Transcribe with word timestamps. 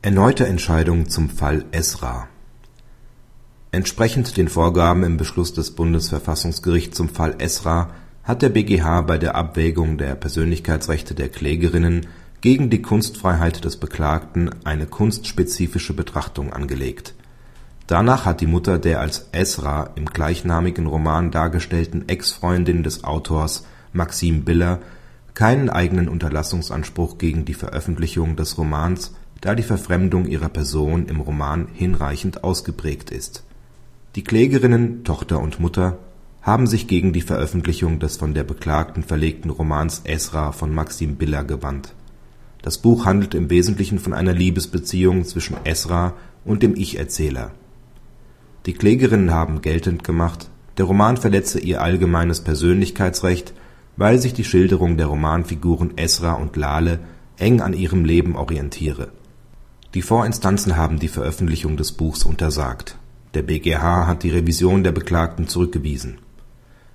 Erneute 0.00 0.46
Entscheidung 0.46 1.08
zum 1.08 1.28
Fall 1.28 1.64
Esra 1.72 2.28
Entsprechend 3.72 4.36
den 4.36 4.46
Vorgaben 4.46 5.02
im 5.02 5.16
Beschluss 5.16 5.54
des 5.54 5.72
Bundesverfassungsgerichts 5.72 6.96
zum 6.96 7.08
Fall 7.08 7.34
Esra 7.38 7.90
hat 8.22 8.42
der 8.42 8.50
BgH 8.50 9.00
bei 9.00 9.18
der 9.18 9.34
Abwägung 9.34 9.98
der 9.98 10.14
Persönlichkeitsrechte 10.14 11.16
der 11.16 11.30
Klägerinnen 11.30 12.06
gegen 12.40 12.70
die 12.70 12.80
Kunstfreiheit 12.80 13.64
des 13.64 13.76
Beklagten 13.78 14.50
eine 14.62 14.86
kunstspezifische 14.86 15.94
Betrachtung 15.94 16.52
angelegt. 16.52 17.14
Danach 17.88 18.24
hat 18.24 18.40
die 18.40 18.46
Mutter 18.46 18.78
der 18.78 19.00
als 19.00 19.30
Esra 19.32 19.90
im 19.96 20.06
gleichnamigen 20.06 20.86
Roman 20.86 21.32
dargestellten 21.32 22.08
Ex-Freundin 22.08 22.84
des 22.84 23.02
Autors, 23.02 23.66
Maxime 23.92 24.42
Biller, 24.42 24.78
keinen 25.34 25.68
eigenen 25.68 26.08
Unterlassungsanspruch 26.08 27.18
gegen 27.18 27.44
die 27.44 27.54
Veröffentlichung 27.54 28.36
des 28.36 28.58
Romans, 28.58 29.12
da 29.40 29.54
die 29.54 29.62
Verfremdung 29.62 30.26
ihrer 30.26 30.48
Person 30.48 31.06
im 31.06 31.20
Roman 31.20 31.68
hinreichend 31.72 32.44
ausgeprägt 32.44 33.10
ist. 33.10 33.44
Die 34.16 34.24
Klägerinnen 34.24 35.04
Tochter 35.04 35.40
und 35.40 35.60
Mutter 35.60 35.98
haben 36.42 36.66
sich 36.66 36.88
gegen 36.88 37.12
die 37.12 37.20
Veröffentlichung 37.20 37.98
des 38.00 38.16
von 38.16 38.34
der 38.34 38.44
Beklagten 38.44 39.02
verlegten 39.02 39.50
Romans 39.50 40.02
Esra 40.04 40.52
von 40.52 40.74
Maxime 40.74 41.12
Biller 41.12 41.44
gewandt. 41.44 41.94
Das 42.62 42.78
Buch 42.78 43.06
handelt 43.06 43.34
im 43.34 43.50
Wesentlichen 43.50 43.98
von 43.98 44.12
einer 44.12 44.32
Liebesbeziehung 44.32 45.24
zwischen 45.24 45.56
Esra 45.64 46.14
und 46.44 46.62
dem 46.62 46.74
Ich-Erzähler. 46.74 47.52
Die 48.66 48.72
Klägerinnen 48.72 49.32
haben 49.32 49.62
geltend 49.62 50.04
gemacht, 50.04 50.50
der 50.78 50.86
Roman 50.86 51.16
verletze 51.16 51.60
ihr 51.60 51.82
allgemeines 51.82 52.40
Persönlichkeitsrecht, 52.40 53.52
weil 53.96 54.18
sich 54.18 54.32
die 54.32 54.44
Schilderung 54.44 54.96
der 54.96 55.06
Romanfiguren 55.06 55.96
Esra 55.96 56.34
und 56.34 56.56
Lale 56.56 57.00
eng 57.36 57.60
an 57.60 57.72
ihrem 57.72 58.04
Leben 58.04 58.36
orientiere. 58.36 59.08
Die 59.94 60.02
Vorinstanzen 60.02 60.76
haben 60.76 60.98
die 60.98 61.08
Veröffentlichung 61.08 61.78
des 61.78 61.92
Buchs 61.92 62.22
untersagt. 62.22 62.96
Der 63.32 63.40
BgH 63.40 64.06
hat 64.06 64.22
die 64.22 64.28
Revision 64.28 64.84
der 64.84 64.92
Beklagten 64.92 65.48
zurückgewiesen. 65.48 66.18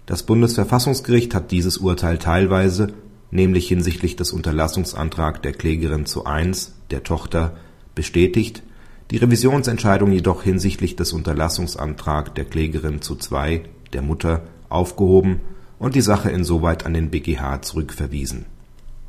Das 0.05 0.23
Bundesverfassungsgericht 0.23 1.33
hat 1.33 1.49
dieses 1.49 1.77
Urteil 1.77 2.19
teilweise, 2.19 2.93
nämlich 3.31 3.67
hinsichtlich 3.67 4.15
des 4.15 4.31
Unterlassungsantrags 4.31 5.41
der 5.41 5.53
Klägerin 5.53 6.05
zu 6.05 6.25
1, 6.25 6.75
der 6.91 7.03
Tochter, 7.03 7.55
bestätigt, 7.95 8.61
die 9.09 9.17
Revisionsentscheidung 9.17 10.11
jedoch 10.11 10.43
hinsichtlich 10.43 10.95
des 10.95 11.13
Unterlassungsantrags 11.13 12.33
der 12.35 12.45
Klägerin 12.45 13.01
zu 13.01 13.15
2, 13.15 13.63
der 13.93 14.03
Mutter, 14.03 14.43
aufgehoben 14.69 15.39
und 15.79 15.95
die 15.95 16.01
Sache 16.01 16.29
insoweit 16.29 16.85
an 16.85 16.93
den 16.93 17.09
BgH 17.09 17.63
zurückverwiesen. 17.63 18.45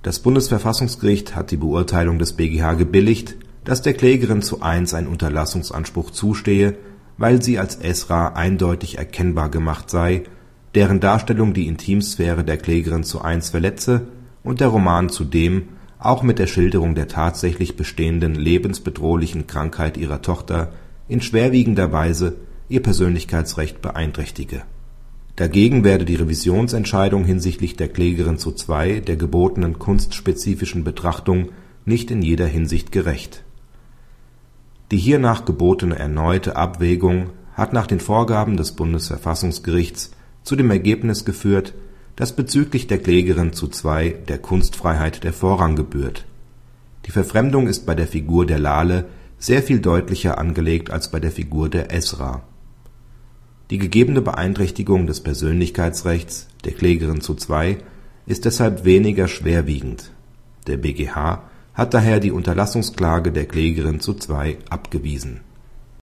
Das 0.03 0.21
Bundesverfassungsgericht 0.21 1.37
hat 1.37 1.51
die 1.51 1.57
Beurteilung 1.59 2.19
des 2.19 2.33
BgH 2.33 2.75
gebilligt, 2.75 3.37
dass 3.65 3.83
der 3.83 3.95
Klägerin 3.95 4.43
zu 4.43 4.62
1 4.62 4.95
ein 4.95 5.07
Unterlassungsanspruch 5.07 6.11
zustehe, 6.11 6.77
weil 7.17 7.43
sie 7.43 7.59
als 7.59 7.77
Esra 7.77 8.29
eindeutig 8.29 8.98
erkennbar 8.98 9.51
gemacht 9.51 9.91
sei, 9.91 10.25
deren 10.75 11.01
Darstellung 11.01 11.55
die 11.55 11.67
Intimsphäre 11.67 12.45
der 12.45 12.57
Klägerin 12.57 13.05
zu 13.05 13.23
1 13.23 13.51
verletze 13.51 14.09
und 14.42 14.61
der 14.61 14.69
Roman 14.69 15.09
zudem 15.09 15.69
auch 15.98 16.23
mit 16.23 16.39
der 16.39 16.47
Schilderung 16.47 16.95
der 16.95 17.09
tatsächlich 17.09 17.77
bestehenden 17.77 18.35
lebensbedrohlichen 18.35 19.47
Krankheit 19.47 19.97
ihrer 19.97 20.20
Tochter 20.20 20.73
in 21.09 21.23
schwerwiegender 21.23 21.92
Weise 21.92 22.37
ihr 22.69 22.83
Persönlichkeitsrecht 22.83 23.81
beeinträchtige. 23.81 24.62
Dagegen 25.37 25.83
werde 25.83 26.05
die 26.05 26.15
Revisionsentscheidung 26.15 27.25
hinsichtlich 27.25 27.77
der 27.77 27.89
Klägerin 27.89 28.39
zu 28.39 28.53
2 28.53 29.01
der 29.01 29.17
gebotenen 29.17 29.79
kunstspezifischen 29.79 30.85
Betrachtung 30.85 31.48
nicht 31.85 32.11
in 32.11 32.23
jeder 32.23 32.47
Hinsicht 32.47 32.92
gerecht. 32.92 33.45
Die 34.91 34.99
hiernach 34.99 35.45
gebotene 35.45 35.99
erneute 35.99 36.57
Abwägung 36.57 37.31
hat 37.55 37.73
nach 37.73 37.87
den 37.87 38.01
Vorgaben 38.01 38.57
des 38.57 38.73
Bundesverfassungsgerichts 38.73 40.11
zu 40.42 40.57
dem 40.57 40.70
Ergebnis 40.70 41.25
geführt, 41.25 41.75
dass 42.17 42.36
bezüglich 42.36 42.86
der 42.86 42.98
Klägerin 42.98 43.53
zu 43.53 43.69
2 43.69 44.11
der 44.29 44.39
Kunstfreiheit 44.39 45.25
der 45.25 45.33
Vorrang 45.33 45.75
gebührt. 45.75 46.27
Die 47.07 47.11
Verfremdung 47.11 47.67
ist 47.67 47.86
bei 47.86 47.95
der 47.95 48.07
Figur 48.07 48.47
der 48.47 48.58
Lale 48.58 49.07
sehr 49.39 49.63
viel 49.63 49.81
deutlicher 49.81 50.39
angelegt 50.39 50.91
als 50.91 51.11
bei 51.11 51.20
der 51.20 51.33
Figur 51.33 51.69
der 51.69 51.92
Esra. 51.92 52.42
Die 53.70 53.79
gegebene 53.79 54.20
Beeinträchtigung 54.20 55.07
des 55.07 55.20
Persönlichkeitsrechts 55.23 56.48
der 56.64 56.73
Klägerin 56.73 57.20
zu 57.20 57.35
2 57.35 57.79
ist 58.27 58.45
deshalb 58.45 58.85
weniger 58.85 59.29
schwerwiegend. 59.29 60.13
Der 60.67 60.77
BgH 60.77 61.42
hat 61.74 61.92
daher 61.92 62.20
die 62.20 62.33
Unterlassungsklage 62.33 63.33
der 63.33 63.46
Klägerin 63.46 64.01
zu 64.01 64.14
2 64.14 64.58
abgewiesen 64.70 65.40